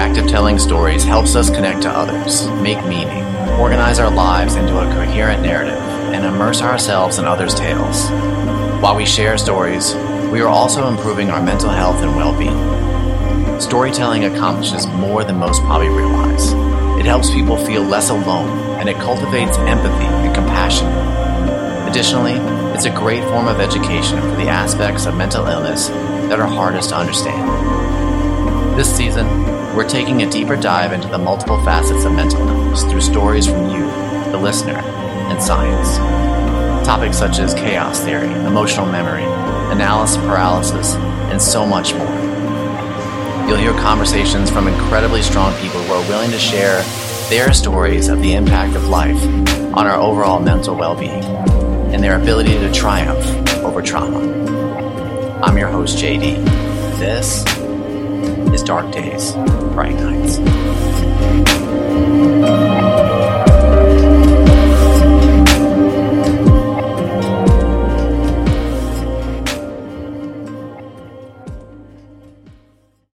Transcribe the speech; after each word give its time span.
Act 0.00 0.16
of 0.16 0.26
telling 0.26 0.58
stories 0.58 1.04
helps 1.04 1.36
us 1.36 1.50
connect 1.50 1.82
to 1.82 1.90
others, 1.90 2.48
make 2.62 2.82
meaning, 2.86 3.22
organize 3.60 3.98
our 3.98 4.10
lives 4.10 4.54
into 4.56 4.78
a 4.78 4.90
coherent 4.94 5.42
narrative, 5.42 5.78
and 6.14 6.24
immerse 6.24 6.62
ourselves 6.62 7.18
in 7.18 7.26
others' 7.26 7.54
tales. 7.54 8.08
While 8.80 8.96
we 8.96 9.04
share 9.04 9.36
stories, 9.36 9.94
we 10.32 10.40
are 10.40 10.48
also 10.48 10.88
improving 10.88 11.28
our 11.28 11.42
mental 11.42 11.68
health 11.68 12.02
and 12.02 12.16
well 12.16 12.32
being. 12.32 13.60
Storytelling 13.60 14.24
accomplishes 14.24 14.86
more 14.86 15.22
than 15.22 15.36
most 15.36 15.60
probably 15.64 15.90
realize. 15.90 16.52
It 16.98 17.04
helps 17.04 17.30
people 17.30 17.58
feel 17.58 17.82
less 17.82 18.08
alone, 18.08 18.80
and 18.80 18.88
it 18.88 18.96
cultivates 18.96 19.58
empathy 19.58 20.06
and 20.06 20.34
compassion. 20.34 20.88
Additionally, 21.86 22.36
it's 22.74 22.86
a 22.86 22.90
great 22.90 23.22
form 23.24 23.48
of 23.48 23.60
education 23.60 24.18
for 24.18 24.36
the 24.36 24.48
aspects 24.48 25.04
of 25.04 25.14
mental 25.14 25.46
illness 25.46 25.88
that 26.30 26.40
are 26.40 26.46
hardest 26.46 26.88
to 26.88 26.96
understand. 26.96 27.79
This 28.80 28.96
season, 28.96 29.26
we're 29.76 29.86
taking 29.86 30.22
a 30.22 30.30
deeper 30.30 30.56
dive 30.56 30.94
into 30.94 31.06
the 31.06 31.18
multiple 31.18 31.62
facets 31.66 32.06
of 32.06 32.14
mental 32.14 32.40
illness 32.48 32.82
through 32.84 33.02
stories 33.02 33.46
from 33.46 33.68
you, 33.68 33.82
the 34.32 34.38
listener, 34.38 34.78
and 34.78 35.42
science. 35.42 35.98
Topics 36.86 37.18
such 37.18 37.40
as 37.40 37.52
chaos 37.52 38.00
theory, 38.00 38.32
emotional 38.46 38.86
memory, 38.86 39.24
analysis 39.70 40.16
paralysis, 40.22 40.94
and 40.94 41.42
so 41.42 41.66
much 41.66 41.92
more. 41.92 42.08
You'll 43.46 43.58
hear 43.58 43.72
conversations 43.72 44.50
from 44.50 44.66
incredibly 44.66 45.20
strong 45.20 45.54
people 45.60 45.82
who 45.82 45.92
are 45.92 46.08
willing 46.08 46.30
to 46.30 46.38
share 46.38 46.82
their 47.28 47.52
stories 47.52 48.08
of 48.08 48.22
the 48.22 48.32
impact 48.32 48.76
of 48.76 48.88
life 48.88 49.22
on 49.76 49.86
our 49.86 50.00
overall 50.00 50.40
mental 50.40 50.74
well 50.74 50.96
being 50.96 51.22
and 51.92 52.02
their 52.02 52.18
ability 52.18 52.54
to 52.54 52.72
triumph 52.72 53.26
over 53.56 53.82
trauma. 53.82 54.20
I'm 55.42 55.58
your 55.58 55.68
host, 55.68 55.98
JD. 55.98 56.42
This 56.98 57.44
is 58.54 58.62
Dark 58.62 58.90
Days, 58.90 59.32
Bright 59.74 59.94
Nights. 59.94 61.79